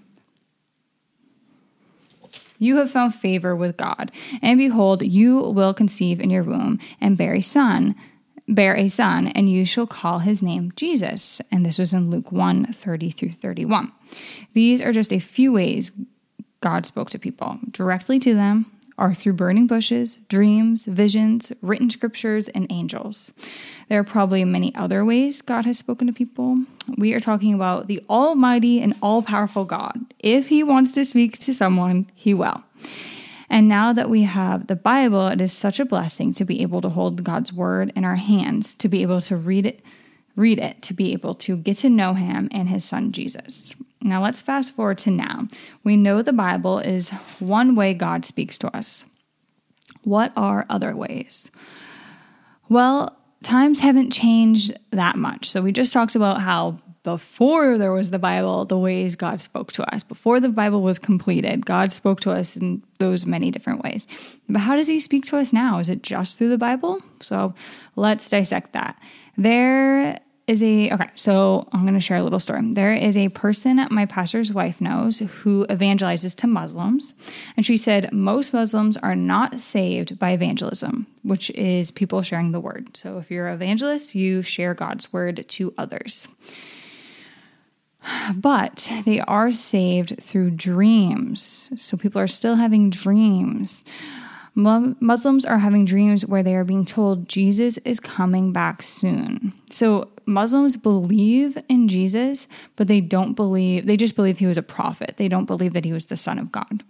you 2.61 2.77
have 2.79 2.91
found 2.91 3.15
favor 3.15 3.55
with 3.55 3.77
God. 3.77 4.11
And 4.43 4.59
behold, 4.59 5.03
you 5.03 5.37
will 5.39 5.73
conceive 5.73 6.21
in 6.21 6.29
your 6.29 6.43
womb 6.43 6.81
and 7.01 7.17
bear 7.17 7.35
a 7.35 7.41
son 7.41 7.95
bear 8.49 8.77
a 8.77 8.89
son, 8.89 9.29
and 9.29 9.51
you 9.51 9.65
shall 9.65 9.87
call 9.87 10.21
his 10.21 10.43
name 10.43 10.73
Jesus. 10.75 11.41
And 11.53 11.65
this 11.65 11.79
was 11.79 11.93
in 11.93 12.11
Luke 12.11 12.33
1 12.33 12.73
30 12.73 13.11
through 13.11 13.33
31. 13.33 13.93
These 14.55 14.81
are 14.81 14.93
just 14.93 15.13
a 15.13 15.19
few 15.19 15.53
ways 15.53 15.93
God 16.61 16.87
spoke 16.87 17.11
to 17.11 17.19
people 17.19 17.59
directly 17.71 18.19
to 18.21 18.35
them, 18.35 18.67
or 18.97 19.15
through 19.15 19.35
burning 19.35 19.69
bushes, 19.69 20.19
dreams, 20.29 20.87
visions, 20.87 21.53
written 21.63 21.89
scriptures, 21.89 22.49
and 22.49 22.67
angels. 22.69 23.31
There 23.89 24.01
are 24.01 24.05
probably 24.05 24.45
many 24.45 24.75
other 24.75 25.05
ways 25.05 25.41
God 25.41 25.65
has 25.67 25.79
spoken 25.79 26.09
to 26.09 26.13
people. 26.13 26.65
We 26.97 27.15
are 27.15 27.21
talking 27.21 27.55
about 27.55 27.87
the 27.87 28.03
Almighty 28.11 28.81
and 28.81 28.95
all 29.01 29.23
powerful 29.23 29.65
God. 29.65 30.01
If 30.19 30.49
He 30.49 30.65
wants 30.65 30.93
to 30.93 31.05
speak 31.05 31.39
to 31.39 31.55
someone, 31.55 32.11
He 32.15 32.35
will. 32.35 32.65
And 33.51 33.69
now 33.69 33.93
that 33.93 34.11
we 34.11 34.23
have 34.23 34.67
the 34.67 34.77
Bible, 34.77 35.29
it 35.29 35.41
is 35.41 35.53
such 35.53 35.81
a 35.81 35.85
blessing 35.85 36.35
to 36.35 36.45
be 36.45 36.61
able 36.63 36.81
to 36.83 36.89
hold 36.89 37.25
God's 37.25 37.53
word 37.53 37.93
in 37.97 38.05
our 38.05 38.17
hands, 38.17 38.75
to 38.77 38.89
be 38.89 39.03
able 39.03 39.21
to 39.23 39.37
read 39.37 39.65
it, 39.65 39.83
read 40.37 40.59
it, 40.59 40.83
to 40.83 40.95
be 40.95 41.13
able 41.13 41.35
to 41.35 41.57
get 41.57 41.79
to 41.79 41.91
know 41.91 42.15
him 42.15 42.49
and 42.53 42.69
his 42.69 42.85
son 42.85 43.13
Jesus. 43.13 43.75
Now 44.03 44.23
let's 44.23 44.41
fast 44.41 44.77
forward 44.77 44.99
to 44.99 45.11
now. 45.11 45.47
We 45.83 45.97
know 45.97 46.23
the 46.23 46.33
Bible 46.33 46.79
is 46.79 47.11
one 47.39 47.75
way 47.75 47.95
God 47.95 48.25
speaks 48.25 48.59
to 48.59 48.77
us. 48.77 49.05
What 50.05 50.33
are 50.37 50.67
other 50.69 50.95
ways? 50.95 51.51
Well, 52.69 53.17
times 53.43 53.81
haven't 53.81 54.13
changed 54.13 54.79
that 54.91 55.17
much. 55.17 55.51
So 55.51 55.63
we 55.63 55.73
just 55.73 55.93
talked 55.93 56.15
about 56.15 56.41
how 56.41 56.79
before 57.13 57.79
there 57.79 57.93
was 57.93 58.11
the 58.11 58.19
Bible, 58.19 58.67
the 58.67 58.77
ways 58.77 59.17
God 59.17 59.41
spoke 59.41 59.73
to 59.73 59.95
us. 59.95 60.03
Before 60.03 60.41
the 60.41 60.51
Bible 60.51 60.83
was 60.83 60.99
completed, 60.99 61.65
God 61.65 61.91
spoke 61.91 62.21
to 62.21 62.31
us 62.31 62.55
in 62.55 62.83
those 62.99 63.25
many 63.25 63.51
different 63.51 63.83
ways. 63.83 64.07
But 64.47 64.61
how 64.61 64.77
does 64.77 64.89
He 64.89 65.01
speak 65.01 65.25
to 65.27 65.39
us 65.39 65.51
now? 65.51 65.79
Is 65.79 65.89
it 65.89 66.03
just 66.03 66.37
through 66.37 66.51
the 66.51 66.59
Bible? 66.59 67.01
So 67.21 67.55
let's 67.97 68.29
dissect 68.29 68.75
that. 68.75 69.01
There 69.39 70.19
is 70.47 70.63
a, 70.63 70.93
okay, 70.93 71.09
so 71.15 71.67
I'm 71.73 71.83
going 71.83 71.95
to 71.95 72.01
share 72.01 72.19
a 72.19 72.23
little 72.23 72.39
story. 72.39 72.61
There 72.75 72.93
is 72.93 73.17
a 73.17 73.31
person 73.31 73.87
my 73.91 74.05
pastor's 74.05 74.53
wife 74.53 74.79
knows 74.79 75.21
who 75.21 75.67
evangelizes 75.71 76.35
to 76.37 76.47
Muslims. 76.47 77.15
And 77.57 77.65
she 77.65 77.79
said 77.79 78.13
most 78.13 78.53
Muslims 78.53 78.99
are 78.99 79.17
not 79.17 79.63
saved 79.63 80.19
by 80.19 80.33
evangelism, 80.33 81.07
which 81.23 81.49
is 81.51 81.91
people 81.91 82.21
sharing 82.21 82.53
the 82.53 82.61
word. 82.61 82.99
So 82.99 83.17
if 83.17 83.31
you're 83.31 83.49
an 83.49 83.55
evangelist, 83.55 84.15
you 84.15 84.43
share 84.43 84.75
God's 84.75 85.11
word 85.11 85.47
to 85.49 85.73
others 85.79 86.29
but 88.35 88.91
they 89.05 89.21
are 89.21 89.53
saved 89.53 90.23
through 90.23 90.51
dreams. 90.53 91.71
So 91.77 91.97
people 91.97 92.21
are 92.21 92.29
still 92.29 92.57
having 92.57 92.91
dreams. 92.91 93.85
Muslims 94.55 95.45
are 95.45 95.59
having 95.59 95.85
dreams 95.85 96.27
where 96.27 96.43
they 96.43 96.55
are 96.55 96.65
being 96.65 96.85
told 96.85 97.29
Jesus 97.29 97.79
is 97.79 98.01
coming 98.01 98.53
back 98.53 98.83
soon. 98.83 99.53
So 99.71 100.09
Muslims 100.27 100.77
believe 100.77 101.57
in 101.69 101.89
Jesus, 101.89 102.49
but 102.77 102.89
they 102.89 103.01
don't 103.01 103.35
believe, 103.35 103.87
they 103.87 103.97
just 103.97 104.17
believe 104.17 104.39
he 104.39 104.47
was 104.47 104.59
a 104.59 104.63
prophet. 104.63 105.15
They 105.17 105.29
don't 105.29 105.47
believe 105.47 105.75
that 105.75 105.85
he 105.85 105.93
was 105.93 106.07
the 106.07 106.17
son 106.17 106.39
of 106.39 106.51
God. 106.51 106.83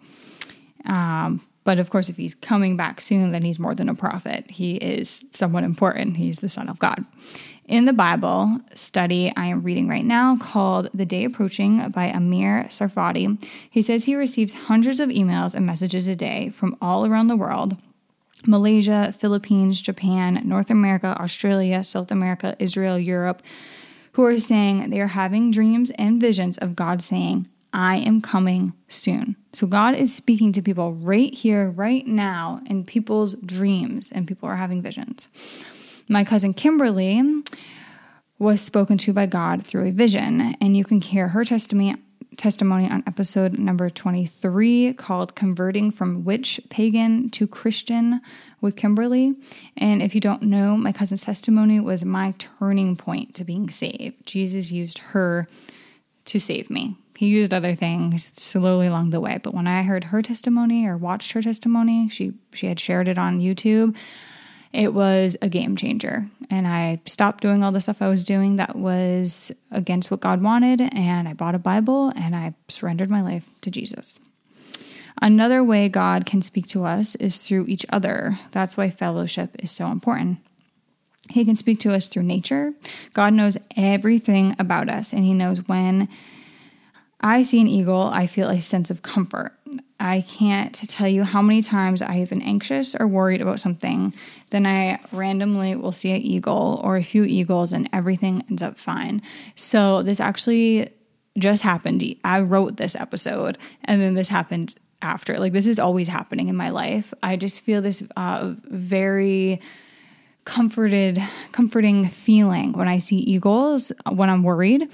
Um, 0.87 1.43
But 1.65 1.79
of 1.79 1.91
course, 1.91 2.09
if 2.09 2.17
he's 2.17 2.35
coming 2.35 2.79
back 2.79 3.03
soon, 3.03 3.33
then 3.33 3.43
he's 3.43 3.59
more 3.59 3.75
than 3.75 3.91
a 3.91 3.95
prophet. 3.95 4.51
He 4.51 4.77
is 4.77 5.23
someone 5.35 5.65
important. 5.65 6.17
He's 6.17 6.39
the 6.39 6.49
Son 6.49 6.67
of 6.71 6.79
God. 6.79 7.05
In 7.69 7.85
the 7.85 7.93
Bible 7.93 8.61
study 8.75 9.31
I 9.37 9.45
am 9.45 9.63
reading 9.63 9.89
right 9.89 10.05
now 10.05 10.39
called 10.39 10.89
The 10.95 11.05
Day 11.05 11.25
Approaching 11.25 11.91
by 11.91 12.07
Amir 12.07 12.65
Tsarfati. 12.71 13.47
he 13.69 13.83
says 13.83 14.05
he 14.05 14.15
receives 14.15 14.55
hundreds 14.55 15.01
of 15.01 15.11
emails 15.11 15.55
and 15.55 15.67
messages 15.67 16.09
a 16.09 16.17
day 16.17 16.49
from 16.49 16.79
all 16.81 17.05
around 17.05 17.27
the 17.27 17.37
world 17.37 17.77
Malaysia, 18.47 19.15
Philippines, 19.19 19.83
Japan, 19.83 20.41
North 20.45 20.71
America, 20.71 21.15
Australia, 21.21 21.85
South 21.85 22.11
America, 22.11 22.57
Israel, 22.59 22.99
Europe 22.99 23.43
who 24.13 24.25
are 24.25 24.41
saying 24.41 24.89
they 24.89 25.01
are 25.03 25.09
having 25.09 25.51
dreams 25.51 25.91
and 25.99 26.23
visions 26.23 26.57
of 26.57 26.75
God 26.75 27.03
saying, 27.03 27.49
I 27.75 27.97
am 27.97 28.23
coming 28.23 28.73
soon. 28.89 29.37
So 29.53 29.67
God 29.67 29.95
is 29.95 30.15
speaking 30.15 30.53
to 30.53 30.63
people 30.63 30.95
right 30.95 31.35
here, 31.35 31.71
right 31.71 32.07
now, 32.07 32.63
in 32.65 32.85
people's 32.85 33.35
dreams, 33.35 34.11
and 34.11 34.27
people 34.27 34.49
are 34.49 34.57
having 34.57 34.81
visions. 34.81 35.29
My 36.11 36.25
cousin 36.25 36.55
Kimberly 36.55 37.23
was 38.39 38.63
spoken 38.63 38.97
to 38.99 39.13
by 39.13 39.27
God 39.27 39.67
through 39.67 39.89
a 39.89 39.93
vision, 39.93 40.57
and 40.59 40.75
you 40.75 40.85
can 40.85 41.03
hear 41.03 41.29
her 41.29 41.45
testimony 41.45 41.97
testimony 42.39 42.89
on 42.89 43.03
episode 43.09 43.59
number 43.59 43.91
23 43.91 44.93
called 44.95 45.35
Converting 45.35 45.91
from 45.91 46.25
Witch 46.25 46.61
Pagan 46.71 47.31
to 47.31 47.49
Christian 47.49 48.21
with 48.61 48.77
Kimberly. 48.77 49.35
And 49.77 50.01
if 50.01 50.15
you 50.15 50.21
don't 50.21 50.43
know, 50.43 50.77
my 50.77 50.93
cousin's 50.93 51.23
testimony 51.23 51.81
was 51.81 52.05
my 52.05 52.35
turning 52.39 52.95
point 52.95 53.35
to 53.35 53.45
being 53.45 53.69
saved. 53.71 54.25
Jesus 54.25 54.71
used 54.71 54.99
her 54.99 55.49
to 56.27 56.39
save 56.39 56.71
me. 56.71 56.97
He 57.17 57.27
used 57.27 57.53
other 57.53 57.75
things 57.75 58.31
slowly 58.41 58.87
along 58.87 59.11
the 59.11 59.21
way, 59.21 59.41
but 59.43 59.53
when 59.53 59.67
I 59.67 59.83
heard 59.83 60.05
her 60.05 60.23
testimony 60.23 60.87
or 60.87 60.97
watched 60.97 61.33
her 61.33 61.43
testimony, 61.43 62.09
she 62.09 62.35
she 62.53 62.69
had 62.69 62.79
shared 62.79 63.09
it 63.09 63.19
on 63.19 63.41
YouTube 63.41 63.97
it 64.73 64.93
was 64.93 65.37
a 65.41 65.49
game 65.49 65.77
changer. 65.77 66.27
And 66.51 66.67
I 66.67 67.01
stopped 67.07 67.43
doing 67.43 67.63
all 67.63 67.73
the 67.73 67.81
stuff 67.81 68.03
I 68.03 68.09
was 68.09 68.25
doing 68.25 68.57
that 68.57 68.77
was 68.77 69.51
against 69.71 70.11
what 70.11 70.21
God 70.21 70.43
wanted. 70.43 70.81
And 70.81 71.29
I 71.29 71.35
bought 71.35 71.55
a 71.55 71.59
Bible 71.59 72.13
and 72.15 72.37
I 72.37 72.55
surrendered 72.69 73.11
my 73.11 73.23
life 73.23 73.49
to 73.63 73.71
Jesus. 73.71 74.19
Another 75.21 75.65
way 75.65 75.89
God 75.89 76.27
can 76.27 76.43
speak 76.43 76.69
to 76.69 76.85
us 76.85 77.15
is 77.17 77.39
through 77.39 77.67
each 77.67 77.85
other. 77.89 78.39
That's 78.53 78.77
why 78.77 78.91
fellowship 78.91 79.57
is 79.59 79.71
so 79.71 79.89
important. 79.89 80.39
He 81.31 81.45
can 81.45 81.57
speak 81.57 81.81
to 81.81 81.93
us 81.93 82.09
through 82.09 82.23
nature. 82.23 82.73
God 83.15 83.35
knows 83.35 83.57
everything 83.77 84.55
about 84.59 84.89
us, 84.89 85.13
and 85.13 85.25
He 85.25 85.35
knows 85.35 85.67
when 85.67 86.09
I 87.21 87.43
see 87.43 87.61
an 87.61 87.67
eagle, 87.67 88.03
I 88.13 88.27
feel 88.27 88.49
a 88.49 88.61
sense 88.61 88.91
of 88.91 89.03
comfort. 89.03 89.53
I 90.01 90.21
can't 90.23 90.75
tell 90.89 91.09
you 91.09 91.25
how 91.25 91.43
many 91.43 91.61
times 91.61 92.03
I 92.03 92.13
have 92.13 92.29
been 92.29 92.43
anxious 92.43 92.95
or 92.95 93.07
worried 93.07 93.41
about 93.41 93.61
something. 93.61 94.15
Then 94.51 94.65
I 94.65 95.01
randomly 95.13 95.75
will 95.75 95.93
see 95.93 96.13
an 96.13 96.23
eagle 96.23 96.81
or 96.85 96.97
a 96.97 97.03
few 97.03 97.25
eagles 97.25 97.73
and 97.73 97.89
everything 97.93 98.45
ends 98.49 98.63
up 98.63 98.79
fine. 98.79 99.23
So 99.57 100.03
this 100.03 100.21
actually 100.21 100.91
just 101.37 101.63
happened. 101.63 102.05
I 102.25 102.41
wrote 102.41 102.77
this 102.77 102.95
episode 102.95 103.59
and 103.85 104.01
then 104.01 104.15
this 104.15 104.29
happened 104.29 104.77
after. 105.03 105.39
Like 105.39 105.53
this 105.53 105.67
is 105.67 105.79
always 105.79 106.09
happening 106.09 106.49
in 106.49 106.57
my 106.57 106.71
life. 106.71 107.13
I 107.23 107.37
just 107.37 107.63
feel 107.63 107.83
this 107.83 108.03
uh, 108.17 108.55
very 108.65 109.61
comforted, 110.45 111.21
comforting 111.53 112.09
feeling 112.09 112.73
when 112.73 112.89
I 112.89 112.99
see 112.99 113.17
eagles 113.17 113.93
when 114.11 114.31
I'm 114.31 114.43
worried. 114.43 114.89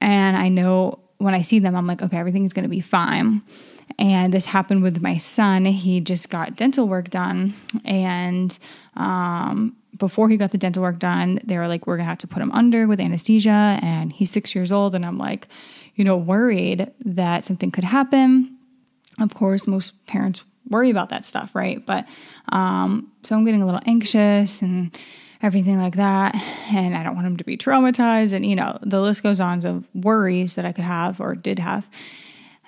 And 0.00 0.36
I 0.36 0.48
know 0.48 1.00
when 1.18 1.34
I 1.34 1.42
see 1.42 1.58
them, 1.58 1.74
I'm 1.74 1.86
like, 1.86 2.02
okay, 2.02 2.16
everything's 2.16 2.52
going 2.52 2.62
to 2.62 2.68
be 2.68 2.80
fine. 2.80 3.42
And 3.98 4.32
this 4.32 4.44
happened 4.44 4.82
with 4.82 5.02
my 5.02 5.16
son. 5.16 5.64
He 5.64 6.00
just 6.00 6.30
got 6.30 6.56
dental 6.56 6.88
work 6.88 7.10
done. 7.10 7.54
And 7.84 8.56
um, 8.96 9.76
before 9.96 10.28
he 10.28 10.36
got 10.36 10.52
the 10.52 10.58
dental 10.58 10.82
work 10.82 10.98
done, 10.98 11.40
they 11.44 11.58
were 11.58 11.68
like, 11.68 11.86
we're 11.86 11.96
going 11.96 12.04
to 12.04 12.10
have 12.10 12.18
to 12.18 12.26
put 12.26 12.42
him 12.42 12.52
under 12.52 12.86
with 12.86 13.00
anesthesia. 13.00 13.78
And 13.82 14.12
he's 14.12 14.30
six 14.30 14.54
years 14.54 14.70
old. 14.70 14.94
And 14.94 15.04
I'm 15.04 15.18
like, 15.18 15.48
you 15.94 16.04
know, 16.04 16.16
worried 16.16 16.90
that 17.04 17.44
something 17.44 17.70
could 17.70 17.84
happen. 17.84 18.56
Of 19.18 19.34
course, 19.34 19.66
most 19.66 20.06
parents 20.06 20.42
worry 20.68 20.90
about 20.90 21.08
that 21.08 21.24
stuff, 21.24 21.50
right? 21.54 21.84
But 21.84 22.06
um, 22.50 23.10
so 23.24 23.34
I'm 23.34 23.44
getting 23.44 23.62
a 23.62 23.66
little 23.66 23.80
anxious 23.86 24.62
and 24.62 24.96
everything 25.42 25.80
like 25.80 25.96
that. 25.96 26.36
And 26.72 26.96
I 26.96 27.02
don't 27.02 27.14
want 27.14 27.26
him 27.26 27.36
to 27.38 27.44
be 27.44 27.56
traumatized. 27.56 28.32
And, 28.32 28.46
you 28.46 28.54
know, 28.54 28.78
the 28.82 29.00
list 29.00 29.22
goes 29.22 29.40
on 29.40 29.64
of 29.66 29.84
worries 29.94 30.54
that 30.54 30.64
I 30.64 30.72
could 30.72 30.84
have 30.84 31.20
or 31.20 31.34
did 31.34 31.58
have. 31.58 31.88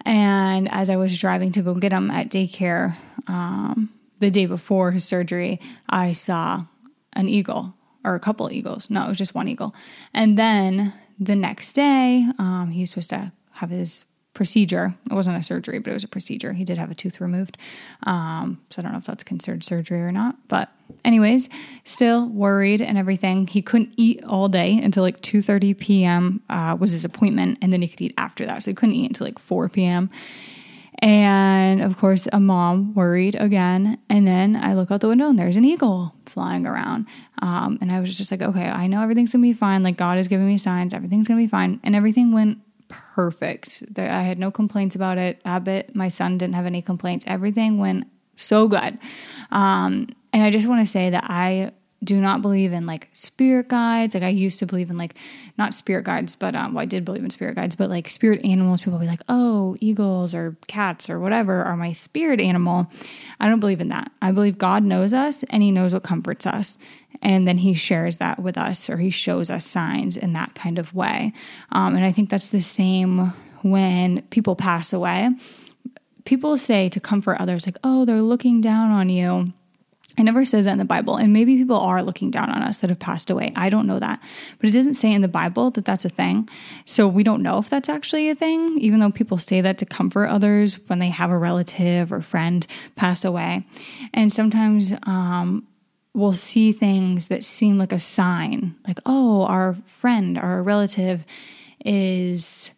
And 0.04 0.70
as 0.72 0.90
I 0.90 0.96
was 0.96 1.18
driving 1.18 1.52
to 1.52 1.62
go 1.62 1.74
get 1.74 1.92
him 1.92 2.10
at 2.10 2.30
daycare 2.30 2.96
um, 3.26 3.92
the 4.18 4.30
day 4.30 4.46
before 4.46 4.92
his 4.92 5.04
surgery, 5.04 5.60
I 5.88 6.12
saw 6.12 6.64
an 7.12 7.28
eagle 7.28 7.74
or 8.04 8.14
a 8.14 8.20
couple 8.20 8.50
eagles. 8.52 8.90
No, 8.90 9.04
it 9.04 9.08
was 9.08 9.18
just 9.18 9.34
one 9.34 9.48
eagle. 9.48 9.74
And 10.14 10.38
then 10.38 10.92
the 11.18 11.36
next 11.36 11.74
day, 11.74 12.26
um, 12.38 12.70
he 12.70 12.80
was 12.80 12.90
supposed 12.90 13.10
to 13.10 13.32
have 13.52 13.70
his 13.70 14.04
procedure. 14.34 14.94
It 15.10 15.14
wasn't 15.14 15.36
a 15.36 15.42
surgery, 15.42 15.78
but 15.78 15.90
it 15.90 15.94
was 15.94 16.04
a 16.04 16.08
procedure. 16.08 16.52
He 16.52 16.64
did 16.64 16.78
have 16.78 16.90
a 16.90 16.94
tooth 16.94 17.20
removed. 17.20 17.58
Um, 18.04 18.60
so 18.70 18.80
I 18.80 18.82
don't 18.82 18.92
know 18.92 18.98
if 18.98 19.04
that's 19.04 19.24
considered 19.24 19.64
surgery 19.64 20.00
or 20.00 20.12
not. 20.12 20.36
But 20.48 20.70
anyways, 21.04 21.48
still 21.84 22.28
worried 22.28 22.80
and 22.80 22.96
everything. 22.96 23.46
He 23.46 23.60
couldn't 23.60 23.92
eat 23.96 24.22
all 24.24 24.48
day 24.48 24.78
until 24.78 25.02
like 25.02 25.20
2.30 25.20 25.78
p.m. 25.78 26.42
Uh, 26.48 26.76
was 26.78 26.92
his 26.92 27.04
appointment. 27.04 27.58
And 27.60 27.72
then 27.72 27.82
he 27.82 27.88
could 27.88 28.00
eat 28.00 28.14
after 28.16 28.46
that. 28.46 28.62
So 28.62 28.70
he 28.70 28.74
couldn't 28.74 28.94
eat 28.94 29.06
until 29.06 29.26
like 29.26 29.38
4 29.38 29.68
p.m. 29.68 30.10
And 31.00 31.80
of 31.80 31.96
course, 31.96 32.28
a 32.32 32.38
mom 32.38 32.94
worried 32.94 33.34
again. 33.34 33.98
And 34.08 34.26
then 34.26 34.54
I 34.54 34.74
look 34.74 34.90
out 34.90 35.00
the 35.00 35.08
window 35.08 35.28
and 35.28 35.38
there's 35.38 35.56
an 35.56 35.64
eagle 35.64 36.14
flying 36.26 36.66
around. 36.66 37.06
Um, 37.42 37.78
and 37.80 37.90
I 37.90 38.00
was 38.00 38.16
just 38.16 38.30
like, 38.30 38.42
okay, 38.42 38.68
I 38.68 38.86
know 38.86 39.02
everything's 39.02 39.32
gonna 39.32 39.42
be 39.42 39.54
fine. 39.54 39.82
Like, 39.82 39.96
God 39.96 40.18
is 40.18 40.28
giving 40.28 40.46
me 40.46 40.58
signs, 40.58 40.94
everything's 40.94 41.26
gonna 41.26 41.40
be 41.40 41.48
fine. 41.48 41.80
And 41.82 41.96
everything 41.96 42.32
went 42.32 42.58
perfect. 42.90 43.82
I 43.96 44.22
had 44.22 44.38
no 44.38 44.50
complaints 44.50 44.94
about 44.94 45.18
it. 45.18 45.40
Abbott, 45.44 45.94
my 45.94 46.08
son, 46.08 46.38
didn't 46.38 46.54
have 46.54 46.66
any 46.66 46.82
complaints. 46.82 47.24
Everything 47.28 47.78
went 47.78 48.06
so 48.36 48.68
good. 48.68 48.98
Um, 49.50 50.08
and 50.32 50.42
I 50.42 50.50
just 50.50 50.66
want 50.66 50.80
to 50.80 50.86
say 50.86 51.10
that 51.10 51.24
I 51.28 51.72
do 52.02 52.18
not 52.18 52.40
believe 52.40 52.72
in 52.72 52.86
like 52.86 53.08
spirit 53.12 53.68
guides. 53.68 54.14
Like 54.14 54.22
I 54.22 54.28
used 54.28 54.58
to 54.60 54.66
believe 54.66 54.90
in 54.90 54.96
like 54.96 55.16
not 55.58 55.74
spirit 55.74 56.04
guides, 56.04 56.34
but 56.34 56.54
um, 56.54 56.72
well, 56.72 56.82
I 56.82 56.86
did 56.86 57.04
believe 57.04 57.22
in 57.22 57.30
spirit 57.30 57.56
guides, 57.56 57.76
but 57.76 57.90
like 57.90 58.08
spirit 58.08 58.42
animals. 58.44 58.80
People 58.80 58.98
be 58.98 59.06
like, 59.06 59.22
oh, 59.28 59.76
eagles 59.80 60.34
or 60.34 60.56
cats 60.66 61.10
or 61.10 61.20
whatever 61.20 61.62
are 61.62 61.76
my 61.76 61.92
spirit 61.92 62.40
animal. 62.40 62.90
I 63.38 63.48
don't 63.48 63.60
believe 63.60 63.80
in 63.80 63.88
that. 63.88 64.10
I 64.22 64.32
believe 64.32 64.56
God 64.56 64.82
knows 64.82 65.12
us 65.12 65.42
and 65.50 65.62
He 65.62 65.70
knows 65.70 65.92
what 65.92 66.02
comforts 66.02 66.46
us, 66.46 66.78
and 67.22 67.46
then 67.46 67.58
He 67.58 67.74
shares 67.74 68.18
that 68.18 68.40
with 68.40 68.56
us 68.56 68.88
or 68.90 68.96
He 68.96 69.10
shows 69.10 69.50
us 69.50 69.64
signs 69.64 70.16
in 70.16 70.32
that 70.34 70.54
kind 70.54 70.78
of 70.78 70.94
way. 70.94 71.32
Um, 71.72 71.94
and 71.96 72.04
I 72.04 72.12
think 72.12 72.30
that's 72.30 72.50
the 72.50 72.60
same 72.60 73.32
when 73.62 74.22
people 74.30 74.56
pass 74.56 74.92
away. 74.92 75.30
People 76.24 76.56
say 76.56 76.88
to 76.90 77.00
comfort 77.00 77.40
others, 77.40 77.66
like, 77.66 77.78
oh, 77.82 78.04
they're 78.04 78.22
looking 78.22 78.60
down 78.60 78.90
on 78.90 79.08
you 79.08 79.52
it 80.20 80.24
never 80.24 80.44
says 80.44 80.64
that 80.64 80.72
in 80.72 80.78
the 80.78 80.84
Bible. 80.84 81.16
And 81.16 81.32
maybe 81.32 81.56
people 81.56 81.78
are 81.78 82.02
looking 82.02 82.30
down 82.30 82.50
on 82.50 82.62
us 82.62 82.78
that 82.78 82.90
have 82.90 82.98
passed 82.98 83.30
away. 83.30 83.52
I 83.56 83.70
don't 83.70 83.86
know 83.86 83.98
that. 83.98 84.20
But 84.58 84.68
it 84.68 84.72
doesn't 84.72 84.94
say 84.94 85.12
in 85.12 85.22
the 85.22 85.28
Bible 85.28 85.70
that 85.72 85.84
that's 85.84 86.04
a 86.04 86.08
thing. 86.08 86.48
So 86.84 87.08
we 87.08 87.22
don't 87.22 87.42
know 87.42 87.58
if 87.58 87.70
that's 87.70 87.88
actually 87.88 88.28
a 88.28 88.34
thing, 88.34 88.76
even 88.78 89.00
though 89.00 89.10
people 89.10 89.38
say 89.38 89.60
that 89.60 89.78
to 89.78 89.86
comfort 89.86 90.26
others 90.26 90.78
when 90.88 90.98
they 90.98 91.08
have 91.08 91.30
a 91.30 91.38
relative 91.38 92.12
or 92.12 92.20
friend 92.20 92.66
pass 92.96 93.24
away. 93.24 93.66
And 94.12 94.32
sometimes 94.32 94.92
um, 95.04 95.66
we'll 96.14 96.32
see 96.32 96.72
things 96.72 97.28
that 97.28 97.44
seem 97.44 97.78
like 97.78 97.92
a 97.92 98.00
sign, 98.00 98.74
like, 98.86 98.98
oh, 99.06 99.42
our 99.44 99.76
friend, 99.86 100.38
our 100.38 100.62
relative 100.62 101.24
is, 101.84 102.70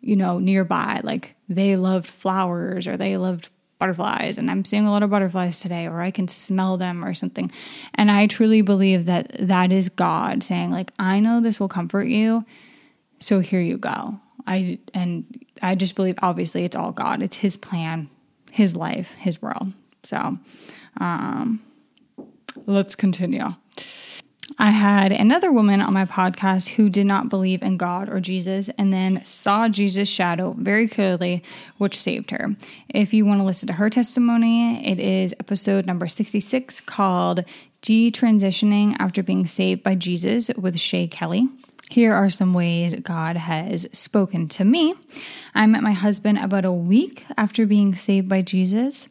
you 0.00 0.16
know, 0.16 0.38
nearby. 0.38 1.00
Like 1.02 1.36
they 1.48 1.76
loved 1.76 2.06
flowers 2.06 2.86
or 2.86 2.96
they 2.96 3.16
loved 3.16 3.50
butterflies 3.78 4.38
and 4.38 4.48
I'm 4.48 4.64
seeing 4.64 4.86
a 4.86 4.92
lot 4.92 5.02
of 5.02 5.10
butterflies 5.10 5.58
today 5.58 5.88
or 5.88 6.00
I 6.00 6.12
can 6.12 6.28
smell 6.28 6.76
them 6.76 7.04
or 7.04 7.14
something. 7.14 7.50
And 7.94 8.12
I 8.12 8.28
truly 8.28 8.62
believe 8.62 9.06
that 9.06 9.32
that 9.40 9.72
is 9.72 9.88
God 9.88 10.44
saying 10.44 10.70
like 10.70 10.92
I 11.00 11.18
know 11.18 11.40
this 11.40 11.58
will 11.58 11.68
comfort 11.68 12.04
you. 12.04 12.44
So 13.18 13.40
here 13.40 13.60
you 13.60 13.78
go. 13.78 14.20
I 14.46 14.78
and 14.94 15.44
I 15.62 15.74
just 15.74 15.96
believe 15.96 16.14
obviously 16.22 16.64
it's 16.64 16.76
all 16.76 16.92
God. 16.92 17.22
It's 17.22 17.34
his 17.34 17.56
plan, 17.56 18.08
his 18.52 18.76
life, 18.76 19.10
his 19.14 19.42
world. 19.42 19.72
So 20.04 20.38
um 21.00 21.60
let's 22.66 22.94
continue. 22.94 23.54
I 24.58 24.70
had 24.70 25.12
another 25.12 25.50
woman 25.50 25.80
on 25.80 25.94
my 25.94 26.04
podcast 26.04 26.68
who 26.68 26.90
did 26.90 27.06
not 27.06 27.28
believe 27.28 27.62
in 27.62 27.76
God 27.76 28.08
or 28.08 28.20
Jesus 28.20 28.68
and 28.76 28.92
then 28.92 29.24
saw 29.24 29.68
Jesus' 29.68 30.08
shadow 30.08 30.54
very 30.58 30.88
clearly, 30.88 31.42
which 31.78 32.00
saved 32.00 32.30
her. 32.32 32.54
If 32.88 33.14
you 33.14 33.24
want 33.24 33.40
to 33.40 33.44
listen 33.44 33.68
to 33.68 33.74
her 33.74 33.88
testimony, 33.88 34.86
it 34.86 35.00
is 35.00 35.34
episode 35.40 35.86
number 35.86 36.06
66 36.06 36.80
called 36.80 37.44
Detransitioning 37.82 38.96
After 38.98 39.22
Being 39.22 39.46
Saved 39.46 39.82
by 39.82 39.94
Jesus 39.94 40.50
with 40.56 40.78
Shay 40.78 41.06
Kelly. 41.06 41.48
Here 41.90 42.14
are 42.14 42.30
some 42.30 42.54
ways 42.54 42.94
God 43.02 43.36
has 43.36 43.86
spoken 43.92 44.48
to 44.48 44.64
me. 44.64 44.94
I 45.54 45.66
met 45.66 45.82
my 45.82 45.92
husband 45.92 46.38
about 46.38 46.64
a 46.64 46.72
week 46.72 47.24
after 47.36 47.66
being 47.66 47.96
saved 47.96 48.28
by 48.28 48.42
Jesus. 48.42 49.08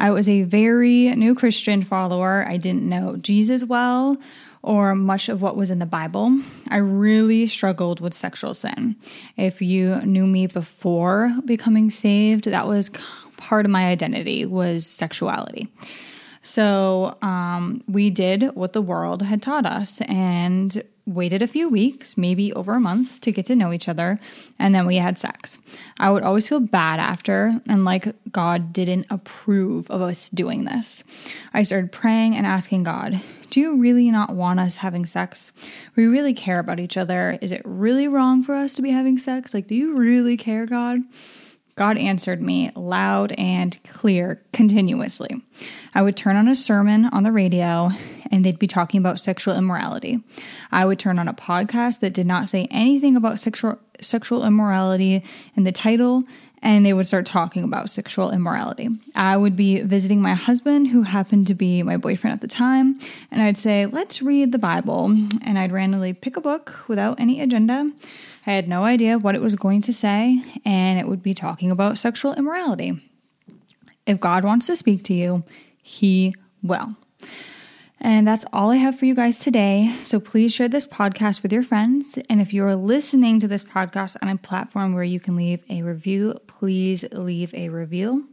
I 0.00 0.12
was 0.12 0.30
a 0.30 0.42
very 0.44 1.14
new 1.14 1.34
Christian 1.34 1.82
follower. 1.82 2.46
I 2.48 2.56
didn't 2.56 2.88
know 2.88 3.16
Jesus 3.16 3.62
well 3.62 4.16
or 4.62 4.94
much 4.94 5.28
of 5.28 5.42
what 5.42 5.58
was 5.58 5.70
in 5.70 5.78
the 5.78 5.84
Bible. 5.84 6.40
I 6.68 6.78
really 6.78 7.46
struggled 7.46 8.00
with 8.00 8.14
sexual 8.14 8.54
sin. 8.54 8.96
If 9.36 9.60
you 9.60 10.00
knew 10.00 10.26
me 10.26 10.46
before 10.46 11.34
becoming 11.44 11.90
saved, 11.90 12.46
that 12.46 12.66
was 12.66 12.90
part 13.36 13.66
of 13.66 13.70
my 13.70 13.88
identity 13.88 14.46
was 14.46 14.86
sexuality. 14.86 15.68
So 16.42 17.18
um, 17.22 17.82
we 17.86 18.10
did 18.10 18.54
what 18.54 18.72
the 18.72 18.82
world 18.82 19.22
had 19.22 19.42
taught 19.42 19.66
us 19.66 20.00
and 20.02 20.82
waited 21.06 21.42
a 21.42 21.46
few 21.46 21.68
weeks, 21.68 22.16
maybe 22.16 22.52
over 22.52 22.74
a 22.74 22.80
month, 22.80 23.20
to 23.20 23.32
get 23.32 23.46
to 23.46 23.56
know 23.56 23.72
each 23.72 23.88
other, 23.88 24.18
and 24.58 24.74
then 24.74 24.86
we 24.86 24.96
had 24.96 25.18
sex. 25.18 25.58
I 25.98 26.10
would 26.10 26.22
always 26.22 26.48
feel 26.48 26.60
bad 26.60 27.00
after, 27.00 27.60
and 27.68 27.84
like 27.84 28.14
God 28.30 28.72
didn't 28.72 29.06
approve 29.10 29.90
of 29.90 30.00
us 30.00 30.28
doing 30.28 30.64
this. 30.64 31.02
I 31.52 31.62
started 31.62 31.92
praying 31.92 32.36
and 32.36 32.46
asking 32.46 32.84
God, 32.84 33.20
Do 33.50 33.60
you 33.60 33.76
really 33.76 34.10
not 34.10 34.34
want 34.34 34.60
us 34.60 34.76
having 34.78 35.04
sex? 35.04 35.52
We 35.96 36.06
really 36.06 36.34
care 36.34 36.60
about 36.60 36.80
each 36.80 36.96
other. 36.96 37.38
Is 37.42 37.52
it 37.52 37.62
really 37.64 38.08
wrong 38.08 38.42
for 38.42 38.54
us 38.54 38.74
to 38.74 38.82
be 38.82 38.90
having 38.90 39.18
sex? 39.18 39.52
Like, 39.52 39.66
do 39.66 39.74
you 39.74 39.96
really 39.96 40.36
care, 40.36 40.66
God? 40.66 41.00
God 41.80 41.96
answered 41.96 42.42
me 42.42 42.70
loud 42.76 43.32
and 43.38 43.82
clear 43.84 44.42
continuously. 44.52 45.40
I 45.94 46.02
would 46.02 46.14
turn 46.14 46.36
on 46.36 46.46
a 46.46 46.54
sermon 46.54 47.06
on 47.06 47.22
the 47.22 47.32
radio 47.32 47.88
and 48.30 48.44
they'd 48.44 48.58
be 48.58 48.66
talking 48.66 48.98
about 48.98 49.18
sexual 49.18 49.56
immorality. 49.56 50.20
I 50.70 50.84
would 50.84 50.98
turn 50.98 51.18
on 51.18 51.26
a 51.26 51.32
podcast 51.32 52.00
that 52.00 52.12
did 52.12 52.26
not 52.26 52.50
say 52.50 52.68
anything 52.70 53.16
about 53.16 53.40
sexual 53.40 53.78
sexual 53.98 54.44
immorality 54.44 55.24
in 55.56 55.64
the 55.64 55.72
title 55.72 56.24
and 56.62 56.84
they 56.84 56.92
would 56.92 57.06
start 57.06 57.24
talking 57.24 57.64
about 57.64 57.88
sexual 57.88 58.30
immorality. 58.30 58.90
I 59.14 59.38
would 59.38 59.56
be 59.56 59.80
visiting 59.80 60.20
my 60.20 60.34
husband, 60.34 60.88
who 60.88 61.00
happened 61.00 61.46
to 61.46 61.54
be 61.54 61.82
my 61.82 61.96
boyfriend 61.96 62.34
at 62.34 62.42
the 62.42 62.48
time, 62.48 62.98
and 63.30 63.40
I'd 63.40 63.56
say, 63.56 63.86
Let's 63.86 64.20
read 64.20 64.52
the 64.52 64.58
Bible. 64.58 65.06
And 65.06 65.58
I'd 65.58 65.72
randomly 65.72 66.12
pick 66.12 66.36
a 66.36 66.42
book 66.42 66.84
without 66.88 67.18
any 67.18 67.40
agenda. 67.40 67.90
I 68.46 68.52
had 68.52 68.68
no 68.68 68.84
idea 68.84 69.18
what 69.18 69.34
it 69.34 69.42
was 69.42 69.54
going 69.54 69.82
to 69.82 69.92
say, 69.92 70.42
and 70.64 70.98
it 70.98 71.06
would 71.06 71.22
be 71.22 71.34
talking 71.34 71.70
about 71.70 71.98
sexual 71.98 72.34
immorality. 72.34 73.02
If 74.06 74.18
God 74.18 74.44
wants 74.44 74.66
to 74.66 74.76
speak 74.76 75.04
to 75.04 75.14
you, 75.14 75.44
He 75.82 76.34
will. 76.62 76.96
And 78.00 78.26
that's 78.26 78.46
all 78.50 78.70
I 78.70 78.76
have 78.76 78.98
for 78.98 79.04
you 79.04 79.14
guys 79.14 79.36
today. 79.36 79.94
So 80.02 80.20
please 80.20 80.54
share 80.54 80.68
this 80.68 80.86
podcast 80.86 81.42
with 81.42 81.52
your 81.52 81.62
friends. 81.62 82.18
And 82.30 82.40
if 82.40 82.54
you're 82.54 82.74
listening 82.74 83.38
to 83.40 83.48
this 83.48 83.62
podcast 83.62 84.16
on 84.22 84.30
a 84.30 84.38
platform 84.38 84.94
where 84.94 85.04
you 85.04 85.20
can 85.20 85.36
leave 85.36 85.62
a 85.68 85.82
review, 85.82 86.34
please 86.46 87.04
leave 87.12 87.52
a 87.52 87.68
review. 87.68 88.29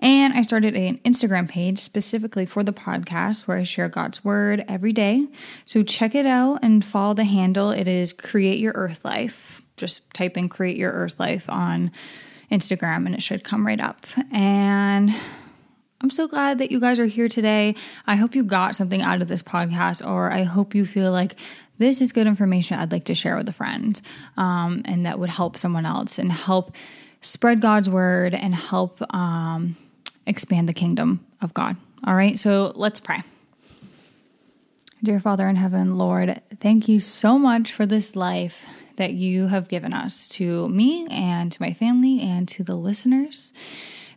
And 0.00 0.32
I 0.32 0.40
started 0.42 0.74
an 0.74 0.98
Instagram 1.04 1.48
page 1.48 1.78
specifically 1.78 2.46
for 2.46 2.64
the 2.64 2.72
podcast 2.72 3.46
where 3.46 3.58
I 3.58 3.62
share 3.64 3.88
God's 3.88 4.24
word 4.24 4.64
every 4.66 4.94
day. 4.94 5.26
So 5.66 5.82
check 5.82 6.14
it 6.14 6.24
out 6.26 6.60
and 6.62 6.84
follow 6.84 7.12
the 7.12 7.24
handle. 7.24 7.70
It 7.70 7.86
is 7.86 8.12
Create 8.12 8.58
Your 8.58 8.72
Earth 8.74 9.04
Life. 9.04 9.60
Just 9.76 10.02
type 10.14 10.38
in 10.38 10.48
Create 10.48 10.78
Your 10.78 10.90
Earth 10.90 11.20
Life 11.20 11.44
on 11.48 11.92
Instagram 12.50 13.04
and 13.06 13.14
it 13.14 13.22
should 13.22 13.44
come 13.44 13.66
right 13.66 13.80
up. 13.80 14.06
And 14.32 15.14
I'm 16.00 16.10
so 16.10 16.26
glad 16.26 16.58
that 16.58 16.70
you 16.70 16.80
guys 16.80 16.98
are 16.98 17.06
here 17.06 17.28
today. 17.28 17.74
I 18.06 18.16
hope 18.16 18.34
you 18.34 18.42
got 18.42 18.74
something 18.74 19.02
out 19.02 19.20
of 19.20 19.28
this 19.28 19.42
podcast, 19.42 20.06
or 20.06 20.32
I 20.32 20.44
hope 20.44 20.74
you 20.74 20.86
feel 20.86 21.12
like 21.12 21.36
this 21.76 22.00
is 22.00 22.10
good 22.10 22.26
information 22.26 22.78
I'd 22.78 22.90
like 22.90 23.04
to 23.04 23.14
share 23.14 23.36
with 23.36 23.48
a 23.50 23.52
friend 23.52 24.00
um, 24.38 24.80
and 24.86 25.04
that 25.04 25.18
would 25.18 25.28
help 25.28 25.58
someone 25.58 25.84
else 25.84 26.18
and 26.18 26.32
help 26.32 26.74
spread 27.20 27.60
God's 27.60 27.90
word 27.90 28.34
and 28.34 28.54
help 28.54 29.02
um, 29.14 29.76
expand 30.30 30.68
the 30.68 30.72
kingdom 30.72 31.26
of 31.42 31.52
God. 31.52 31.76
All 32.06 32.14
right, 32.14 32.38
so 32.38 32.72
let's 32.76 33.00
pray. 33.00 33.22
Dear 35.02 35.20
Father 35.20 35.48
in 35.48 35.56
heaven, 35.56 35.94
Lord, 35.94 36.40
thank 36.60 36.88
you 36.88 37.00
so 37.00 37.38
much 37.38 37.72
for 37.72 37.84
this 37.84 38.14
life 38.14 38.64
that 38.96 39.12
you 39.12 39.48
have 39.48 39.68
given 39.68 39.92
us 39.92 40.28
to 40.28 40.68
me 40.68 41.06
and 41.10 41.50
to 41.50 41.60
my 41.60 41.72
family 41.72 42.20
and 42.20 42.46
to 42.48 42.62
the 42.62 42.74
listeners. 42.74 43.52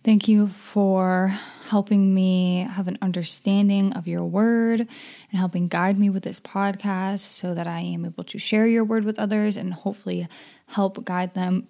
Thank 0.04 0.28
you 0.28 0.50
for 0.50 1.28
helping 1.70 2.14
me 2.14 2.68
have 2.70 2.90
an 2.90 2.98
understanding 3.02 3.94
of 3.94 4.08
your 4.08 4.26
word 4.26 4.82
and 4.82 5.40
helping 5.40 5.70
guide 5.70 5.98
me 5.98 6.10
with 6.10 6.24
this 6.24 6.42
podcast 6.42 7.32
so 7.32 7.54
that 7.56 7.68
I 7.68 7.80
am 7.80 8.06
able 8.06 8.26
to 8.26 8.38
share 8.38 8.68
your 8.68 8.84
word 8.84 9.06
with 9.06 9.18
others 9.18 9.56
and 9.56 9.74
hopefully 9.74 10.28
help 10.68 11.04
guide 11.06 11.34
them, 11.34 11.70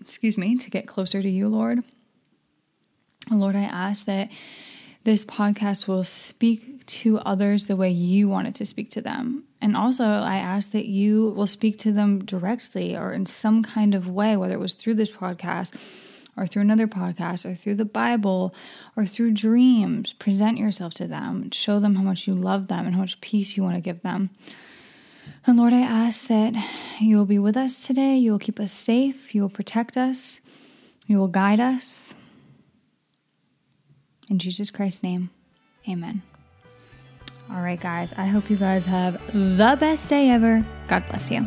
excuse 0.00 0.38
me, 0.38 0.56
to 0.56 0.70
get 0.70 0.86
closer 0.86 1.20
to 1.20 1.28
you, 1.28 1.48
Lord. 1.48 1.82
Lord, 3.30 3.56
I 3.56 3.62
ask 3.62 4.04
that 4.06 4.30
this 5.04 5.24
podcast 5.24 5.86
will 5.86 6.04
speak 6.04 6.86
to 6.86 7.18
others 7.18 7.66
the 7.66 7.76
way 7.76 7.90
you 7.90 8.28
wanted 8.28 8.54
to 8.56 8.66
speak 8.66 8.90
to 8.90 9.00
them. 9.00 9.44
And 9.60 9.76
also, 9.76 10.04
I 10.04 10.36
ask 10.36 10.72
that 10.72 10.86
you 10.86 11.30
will 11.30 11.46
speak 11.46 11.78
to 11.80 11.92
them 11.92 12.24
directly 12.24 12.96
or 12.96 13.12
in 13.12 13.26
some 13.26 13.62
kind 13.62 13.94
of 13.94 14.08
way, 14.08 14.36
whether 14.36 14.54
it 14.54 14.60
was 14.60 14.74
through 14.74 14.94
this 14.94 15.12
podcast 15.12 15.74
or 16.36 16.46
through 16.46 16.62
another 16.62 16.86
podcast 16.86 17.48
or 17.48 17.54
through 17.54 17.76
the 17.76 17.84
Bible 17.84 18.54
or 18.96 19.06
through 19.06 19.32
dreams. 19.32 20.12
Present 20.12 20.58
yourself 20.58 20.94
to 20.94 21.06
them, 21.06 21.50
show 21.50 21.78
them 21.78 21.94
how 21.94 22.02
much 22.02 22.26
you 22.26 22.34
love 22.34 22.68
them 22.68 22.86
and 22.86 22.94
how 22.94 23.02
much 23.02 23.20
peace 23.20 23.56
you 23.56 23.62
want 23.62 23.76
to 23.76 23.80
give 23.80 24.02
them. 24.02 24.30
And 25.46 25.56
Lord, 25.56 25.72
I 25.72 25.80
ask 25.80 26.26
that 26.26 26.54
you 27.00 27.16
will 27.16 27.26
be 27.26 27.38
with 27.38 27.56
us 27.56 27.86
today. 27.86 28.16
You 28.16 28.32
will 28.32 28.38
keep 28.38 28.58
us 28.58 28.72
safe. 28.72 29.34
You 29.34 29.42
will 29.42 29.48
protect 29.48 29.96
us. 29.96 30.40
You 31.06 31.18
will 31.18 31.28
guide 31.28 31.60
us. 31.60 32.14
In 34.32 34.38
Jesus 34.38 34.70
Christ's 34.70 35.02
name, 35.02 35.28
amen. 35.86 36.22
All 37.50 37.60
right, 37.60 37.78
guys, 37.78 38.14
I 38.14 38.24
hope 38.24 38.48
you 38.48 38.56
guys 38.56 38.86
have 38.86 39.20
the 39.34 39.76
best 39.78 40.08
day 40.08 40.30
ever. 40.30 40.64
God 40.88 41.04
bless 41.06 41.30
you. 41.30 41.46